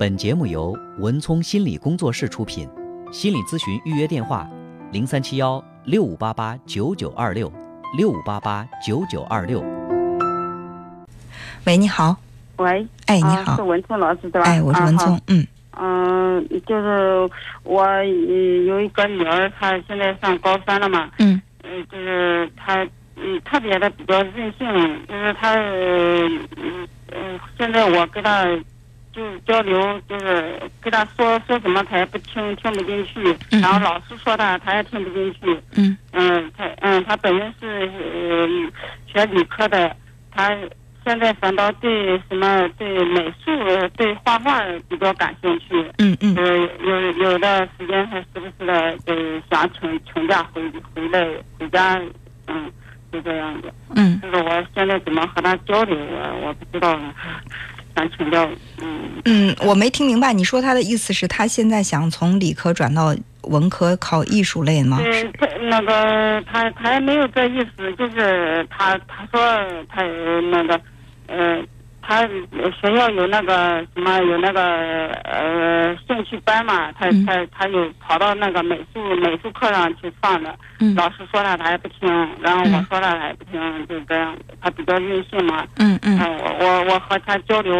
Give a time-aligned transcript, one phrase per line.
[0.00, 2.66] 本节目由文聪心理工作室出品，
[3.12, 4.48] 心理咨询预约电话：
[4.92, 7.52] 零三七幺六五八八九九二六
[7.98, 9.62] 六五八八九九二六。
[11.66, 12.16] 喂，你好。
[12.56, 14.44] 喂，哎，你好，是文聪老师对吧？
[14.44, 15.46] 哎，我是文聪，嗯。
[15.72, 17.28] 嗯，就是
[17.62, 21.10] 我有一个女儿，她现在上高三了嘛。
[21.18, 21.38] 嗯。
[21.62, 22.82] 嗯，就是她，
[23.16, 24.66] 嗯，特别的比较任性，
[25.06, 26.48] 就是她，嗯
[27.12, 28.46] 嗯，现在我跟她
[29.12, 33.36] 就是交流，就是跟他说说什么，他也不听，听不进去。
[33.50, 33.60] 嗯。
[33.60, 35.60] 然后老师说他，他也听不进去。
[35.76, 35.96] 嗯。
[36.12, 38.48] 嗯，他，嗯，他本身是呃
[39.06, 39.94] 学理科的，
[40.30, 40.56] 他。
[41.02, 45.66] 现在反倒对什么对美术、对画画比较感兴趣。
[45.96, 46.36] 嗯嗯。
[46.36, 48.74] 呃，有有的时间还时不时的
[49.06, 50.62] 呃想请请假回
[50.94, 51.26] 回来
[51.58, 51.98] 回家，
[52.48, 52.70] 嗯，
[53.10, 53.72] 就这样子。
[53.96, 54.20] 嗯。
[54.20, 56.94] 就是我现在怎么和他交流，我我不知道，
[57.94, 58.48] 想请教。
[58.82, 59.22] 嗯。
[59.24, 64.98] 嗯，我没听明白，你说他的意思是他现在想从理科转到文科考艺术类吗？
[65.02, 69.40] 对，他那个他他也没有这意思，就是他他说
[69.88, 70.02] 他
[70.50, 70.80] 那个。
[71.32, 71.64] 嗯，
[72.02, 80.54] 他学校有那个什么，有那个呃兴趣班嘛，他他他有跑到那个美术美术课上去上的，
[80.96, 82.08] 老师说他他也不听，
[82.40, 85.64] 然后我说他他也不听，就这样，他比较任性嘛。
[85.76, 86.18] 嗯嗯。
[86.18, 87.72] 我我我和他交流，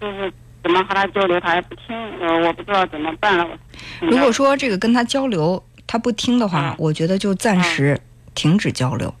[0.00, 1.96] 就是怎么和他交流，他也不听，
[2.42, 3.46] 我不知道怎么办了。
[4.00, 8.00] 如果说这个跟他交流他不听的话，我觉得就暂时
[8.34, 9.14] 停止交流。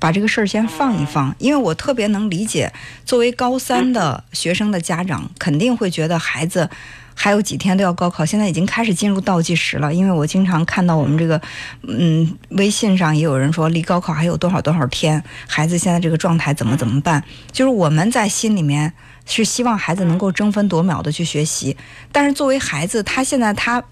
[0.00, 2.72] 把这个事儿先放一放，因为我特别能理解，
[3.04, 6.68] 作为高三的学生的家长肯定会觉得孩子
[7.14, 9.92] 还有几天都要高考，现在已经开始进入倒计时了。
[9.92, 11.40] 因为我经常看到我们这个，
[11.86, 17.22] 嗯，微信上也有人说离高考还有多少多少天，孩子现在这个状态怎么怎么办？
[17.52, 18.92] 就是我们在心里面
[19.26, 21.76] 是希望孩子能够争分夺秒的去学习，
[22.10, 23.84] 但是作为孩子，他现在他。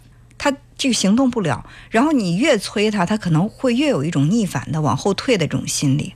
[0.79, 6.15] 他这个行动不了，然后你越催他，他可能会越有一种逆反的往后退的这种心理。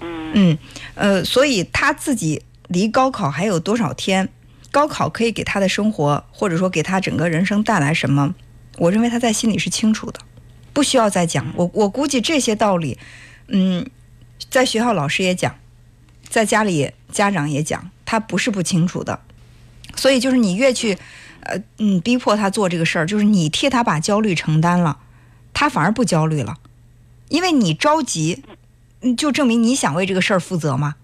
[0.00, 0.56] 嗯，
[0.94, 4.30] 呃，所以他自己离高考还有多少天？
[4.70, 8.34] 高考可以给他的生活，或者说给他整个人生带来什么？
[8.78, 10.20] 我认为他在心里是清楚的，
[10.72, 11.52] 不需要再讲。
[11.54, 12.98] 我我估计这些道理，
[13.48, 13.86] 嗯，
[14.48, 15.54] 在学校老师也讲，
[16.26, 19.20] 在家里家长也讲，他不是不清楚的。
[19.94, 20.96] 所以就是你越去。
[21.42, 24.98] 呃，嗯，逼迫他做这个事儿，就是你替他把焦虑承担了，
[25.52, 26.58] 他反而不焦虑了，
[27.28, 28.44] 因为你着急，
[29.16, 30.94] 就证明你想为这个事儿负责嘛。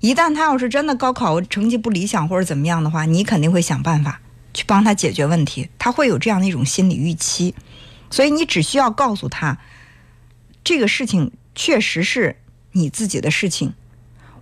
[0.00, 4.20] 一旦他要是真的高考成绩不理想或者怎么样的话，你肯定会想办法
[4.52, 7.54] 去帮他解决问题，他会有这样的一种心理预期，
[8.10, 9.58] 所以你只需要告诉他，
[10.62, 12.36] 这个事情确实是
[12.72, 13.72] 你自己的事情，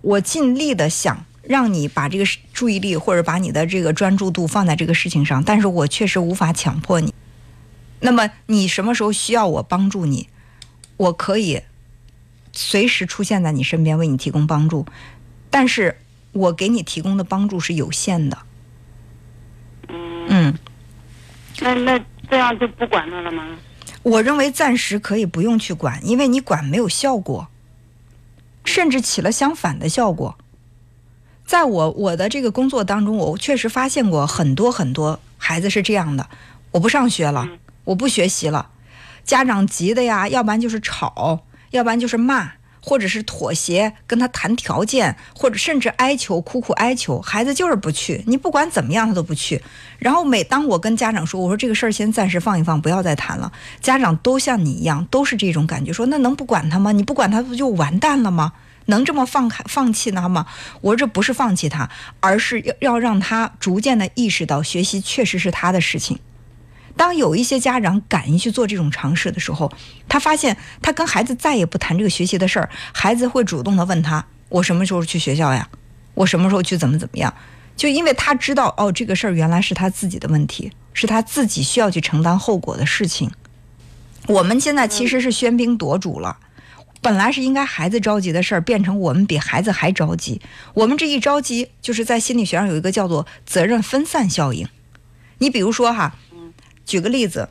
[0.01, 1.25] 我尽力的想。
[1.47, 7.13] 让你把这个注意力或者把你的这个专注度放在这个事情上，但是我确实无法强迫你。
[8.01, 10.27] 那么你什么时候需要我帮助你，
[10.97, 11.61] 我可以
[12.51, 14.85] 随时出现在你身边为你提供帮助，
[15.49, 15.97] 但是
[16.31, 18.37] 我给你提供的帮助是有限的。
[20.27, 20.53] 嗯，
[21.61, 23.45] 那那这样就不管他了吗？
[24.03, 27.47] 我认为暂时可以不用去管，因为你管没有效果，
[28.63, 30.37] 甚至起了相反的效果。
[31.45, 36.27] 在我我的这个工作当中，我确实发现过很多很多孩子是这样的：
[36.71, 37.47] 我不上学了，
[37.83, 38.69] 我不学习了，
[39.23, 48.23] 家长急的呀，要不然就是吵，要不然就是骂，或者是妥协，跟他谈条件，或者甚至哀求，苦苦哀求，孩子就是不去。
[48.25, 49.61] 你不管怎么样，他都不去。
[49.99, 53.51] 然后每当我跟家长说，我说这个事儿先暂时放一放，不要再谈了，
[53.81, 56.91] 家长都像你一样，都是这种感觉，说那能不管他吗？
[56.91, 58.53] 你不管他不就完蛋了吗？
[58.85, 60.45] 能这么放开放弃他吗？
[60.81, 66.19] 我说这不是放弃他，而是要要让他逐渐的意识到学习确实是他的事情。
[66.97, 69.71] 当有一些家长敢于去做这种尝试的时候，
[70.07, 75.67] 他发现他跟孩子再也不谈这个学习的事儿，孩子会主动的问他：“我什么时候去学校呀？
[76.13, 77.33] 我什么时候去怎么怎么样？”
[77.75, 83.29] 就因为他知道哦，这个事儿原来是他自己的问题，是他自己需要去承担后果的事情。
[84.27, 86.37] 我们现在其实是喧宾夺主了。
[87.05, 90.41] 本来是应该孩子着急的事儿，变成我们比孩子还着急。
[90.73, 94.67] 我们这一着急，就是在心理学上有一个叫做责任分散效应。
[95.37, 96.15] 你比如说哈，
[96.83, 97.49] 举个例子，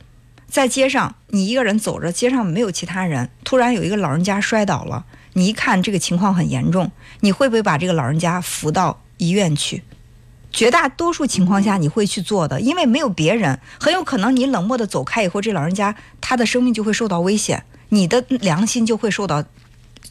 [0.49, 5.05] 在街上你一个人走着，街上没有其他人，突然有一个老人家摔倒了，
[5.35, 6.91] 你一看这个情况很严重，
[7.21, 9.85] 你会不会把这个老人家扶到医院去？
[10.51, 17.63] 绝大多数情况下你会去做的，因为没有别人，很有可能你冷漠的走开以后，这老人家他的生命就会受到危险。
[17.95, 19.45] 你的良心就会受到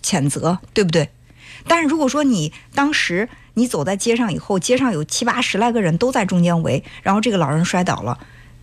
[0.01, 1.09] 谴责，对不对？
[1.67, 8.17] 但是如果说你当时你走在街上以后，街上有七八十来个人都在中间围，然后这个老人摔倒了，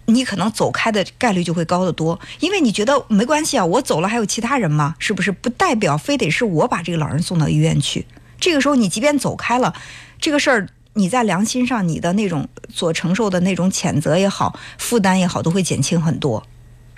[0.06, 4.96] 你可能走开的概率就会高得多，因为你觉得没关系啊，我走了还有其他人吗？
[4.98, 5.30] 是不是？
[5.30, 8.06] 不代表非得是我把这个老人送到医院去。
[8.38, 9.74] 这个时候你即便走开了，
[10.18, 16.42] 这个事儿你在良心上你的那种所承受的那种谴责也好，负担也好，都会减轻很多，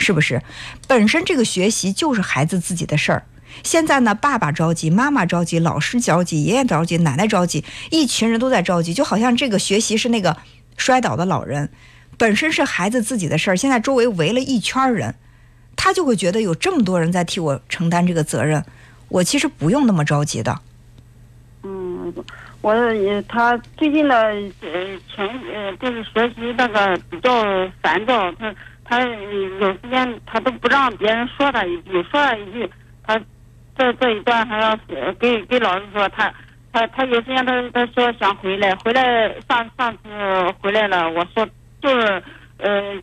[0.03, 0.43] 是不是？
[0.87, 3.25] 本身这个学习就是孩子自己的事儿。
[3.63, 10.37] 现在呢，爸爸着急，妈妈着急，老师着急，爷爷着急，奶奶着急，一群人都在着急，就好像这个学习是那个
[10.77, 11.71] 摔倒的老人，
[12.19, 13.57] 本身是孩子自己的事儿。
[13.57, 15.15] 现在周围围了一圈人，
[15.77, 18.65] 他就会觉得有这么多人在替我承担这个责任，
[19.09, 20.59] 我其实不用那么着急的。
[21.63, 22.13] 嗯，
[22.63, 22.75] 我
[23.29, 27.31] 他最近的呃情呃就是学习那个比较
[27.83, 28.53] 烦躁，他
[28.93, 29.01] 他
[29.61, 32.71] 有时间他都不让别人说他一句，说他一句
[33.07, 33.21] 他。
[33.75, 34.77] 这这一段还要
[35.19, 36.31] 给给老师说，他
[36.75, 40.11] 他他有时间他他说想回来，回来上上次
[40.61, 41.49] 回来了，我说
[41.81, 42.23] 就是
[42.59, 42.95] 呃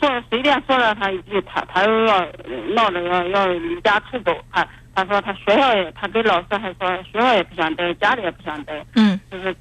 [0.00, 2.26] 说随便说了他一句，他他又要
[2.74, 4.66] 闹着要要离家出走，他
[4.96, 9.54] 他说他学校也他跟老师还说学校也不想待，家里也不想待，嗯，就是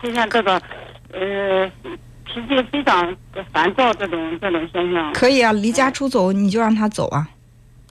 [0.00, 0.52] 出现这个
[1.12, 1.68] 呃
[2.32, 3.16] 脾气非常
[3.52, 5.12] 烦躁这种这种现象。
[5.12, 7.28] 可以啊，离家出走你就让他走啊。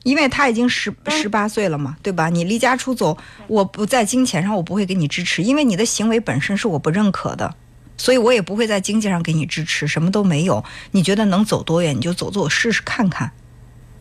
[0.03, 2.29] 因为他已经十十八岁了嘛，对吧？
[2.29, 7.53] 你离家出走，我不在金钱上我不会给你支持，因为你的行为本身是我不认可的，
[7.97, 10.63] 所以我也不会在经济上给你支持，什么都没有。
[10.91, 13.33] 你觉得能走多远你就走走试试看看，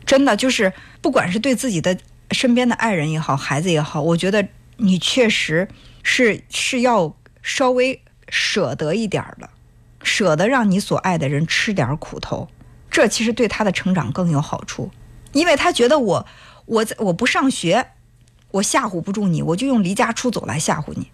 [0.06, 1.99] 真的就是不管是对自己的
[2.31, 4.46] 身边的爱人也好，孩子也好，我觉得
[4.76, 5.69] 你确实
[6.05, 7.12] 是是要
[7.43, 9.50] 稍微舍得一点的，
[10.08, 12.49] 舍得让你所爱的人吃点苦头，
[12.90, 14.90] 这其实对他的成长更有好处。
[15.32, 16.26] 因为他觉得我，
[16.64, 17.88] 我在我不上学，
[18.52, 21.08] 我吓唬不住你，我就用离家出走来吓唬你。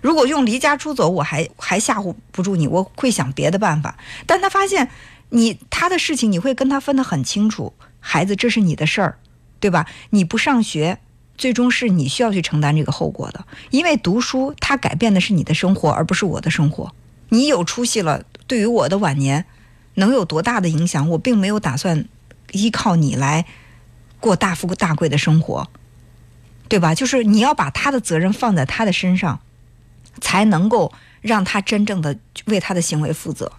[0.00, 3.98] 如果用离家出走，我还还吓唬不住你，我会想别的办法。
[4.24, 4.88] 但他发现
[5.30, 7.74] 你他的事情，你会跟他分得很清楚。
[7.98, 9.18] 孩子，这是你的事儿，
[9.58, 9.84] 对吧？
[10.10, 11.00] 你不上学，
[11.36, 13.44] 最终是你需要去承担这个后果的。
[13.70, 16.94] 因为读书，它改变的是你的生活，而不是我的生活。
[17.30, 19.46] 你有出息了，对于我的晚年
[19.94, 22.06] 能有多大的影响，我并没有打算。
[22.52, 23.46] 依靠你来
[24.18, 25.68] 过大富大贵的生活，
[26.68, 26.96] 对吧？
[26.96, 29.38] 就是你要把他的责任放在他的身上，
[30.20, 33.52] 才能够让他真正的为他的行为负责。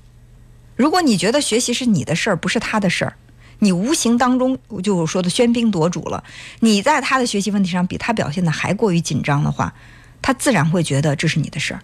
[0.76, 3.16] 如果你觉得学习是你的事儿，不是他的事儿，
[3.60, 6.26] 你无形当中就我说的喧宾夺主了。
[6.60, 9.74] 你在他的学习问题上比他表现的还过于紧张的话，
[10.22, 11.82] 他自然会觉得这是你的事儿。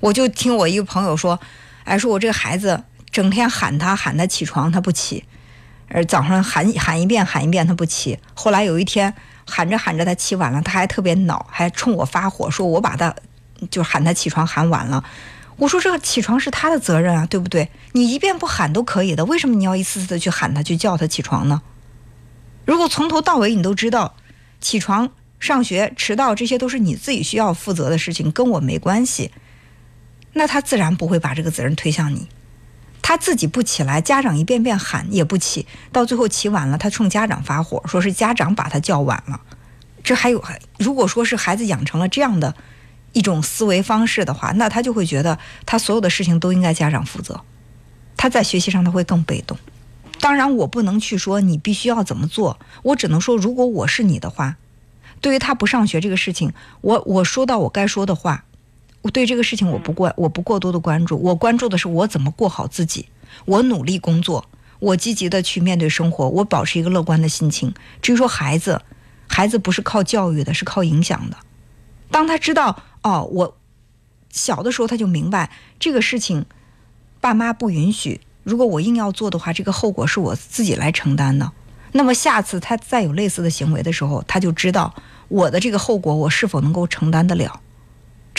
[0.00, 1.38] 我就听我一个朋友说，
[1.84, 5.24] 哎，说我这个孩子整天喊他喊他起床，他不起。
[5.90, 9.14] 而早上喊喊一遍喊一遍他不起，后来有一天
[9.46, 13.14] 喊着喊着他起晚了，他还特别恼，还冲我发火，说我把他
[13.70, 15.02] 就喊他起床喊晚了。
[15.56, 17.70] 我说这个起床是他的责任啊，对不对？
[17.92, 21.62] 你一遍不喊都可以的，为什么你要一次次的去喊他去叫他起床呢？
[22.66, 24.14] 如果从头到尾你都知道
[24.60, 25.08] 起床
[25.40, 29.32] 上学迟到这些都是你自己需要负责的事情，跟我没关系，
[30.38, 32.28] 那他自然不会把这个责任推向你。
[33.02, 39.40] 他自己不起来，家长一遍遍喊也不起，到最后起晚了，他冲家长发火，说是家长把他叫晚了。
[40.04, 40.40] 这还有，
[40.78, 42.54] 如果说是孩子养成了这样的
[43.12, 45.36] 一种思维方式的话，那他就会觉得
[45.66, 47.40] 他所有的事情都应该家长负责，
[48.16, 49.58] 他在学习上他会更被动。
[50.20, 54.56] 当然，我不能去说你必须要怎么做，我只能说，如果我是你的话，
[55.20, 56.52] 对于他不上学这个事情，
[56.82, 58.44] 我我说到我该说的话。
[59.08, 63.08] 我对这个事情我不过，我不过多的关注，我关注的是我怎么过好自己。
[63.46, 64.44] 我努力工作，
[64.80, 67.72] 我积极的去面对生活，我保持一个乐观的心情。
[68.02, 68.82] 至于说孩子，
[69.26, 71.38] 孩子不是靠教育的，是靠影响的。
[72.10, 73.56] 当他知道哦，我
[74.28, 76.44] 小的时候他就明白这个事情，
[77.18, 78.20] 爸妈不允许。
[78.42, 81.50] 如果我硬要做的话，这个后果是我自己来承担的。
[81.92, 84.94] 那么下次他再有类似的行为的时候，他就知道
[85.28, 87.62] 我的这个后果我是否能够承担得了。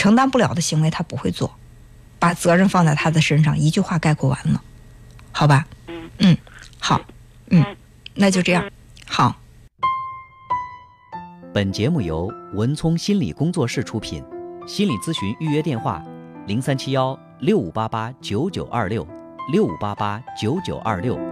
[0.00, 1.54] 承担不了的行为，他不会做，
[2.18, 4.62] 把责任放在他的身上，一句话概括完了，
[5.30, 5.66] 好吧？
[5.88, 6.08] 嗯。
[6.20, 6.38] 嗯，
[6.78, 6.98] 好，
[7.50, 7.62] 嗯，
[8.14, 8.64] 那就这样，
[9.06, 9.36] 好。
[11.52, 14.24] 本节目由文聪心理工作室出品，
[14.66, 16.02] 心理咨询预约电话：
[16.46, 19.06] 零三七幺六五八八九九二六
[19.52, 21.29] 六五八八九九二六。